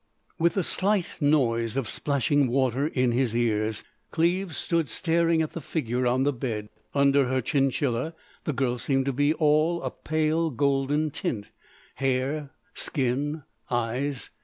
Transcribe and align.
With 0.39 0.55
the 0.55 0.63
slight 0.63 1.21
noise 1.21 1.77
of 1.77 1.87
splashing 1.87 2.47
water 2.47 2.87
in 2.87 3.11
his 3.11 3.35
ears, 3.35 3.83
Cleves 4.09 4.57
stood 4.57 4.89
staring 4.89 5.43
at 5.43 5.51
the 5.53 5.61
figure 5.61 6.07
on 6.07 6.23
the 6.23 6.33
bed. 6.33 6.69
Under 6.95 7.25
her 7.27 7.39
chinchilla 7.39 8.15
the 8.45 8.53
girl 8.53 8.79
seemed 8.79 9.05
to 9.05 9.13
be 9.13 9.35
all 9.35 9.79
a 9.83 9.91
pale 9.91 10.49
golden 10.49 11.11
tint—hair, 11.11 12.49
skin, 12.73 13.43
eyes. 13.69 14.31